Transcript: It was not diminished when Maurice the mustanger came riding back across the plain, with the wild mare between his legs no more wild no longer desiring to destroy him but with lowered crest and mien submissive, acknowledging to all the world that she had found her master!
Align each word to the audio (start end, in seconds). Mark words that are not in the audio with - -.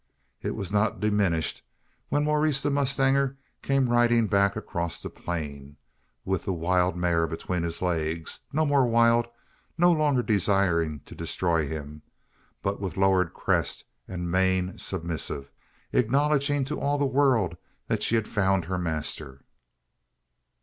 It 0.41 0.55
was 0.55 0.71
not 0.71 0.99
diminished 0.99 1.61
when 2.09 2.23
Maurice 2.23 2.63
the 2.63 2.71
mustanger 2.71 3.37
came 3.61 3.87
riding 3.87 4.25
back 4.25 4.55
across 4.55 4.99
the 4.99 5.11
plain, 5.11 5.77
with 6.25 6.45
the 6.45 6.53
wild 6.53 6.95
mare 6.95 7.27
between 7.27 7.61
his 7.61 7.83
legs 7.83 8.39
no 8.51 8.65
more 8.65 8.87
wild 8.87 9.27
no 9.77 9.91
longer 9.91 10.23
desiring 10.23 11.01
to 11.01 11.13
destroy 11.13 11.67
him 11.67 12.01
but 12.63 12.79
with 12.79 12.97
lowered 12.97 13.35
crest 13.35 13.85
and 14.07 14.31
mien 14.31 14.75
submissive, 14.79 15.51
acknowledging 15.93 16.65
to 16.65 16.79
all 16.79 16.97
the 16.97 17.05
world 17.05 17.55
that 17.85 18.01
she 18.01 18.15
had 18.15 18.27
found 18.27 18.65
her 18.65 18.79
master! 18.79 19.45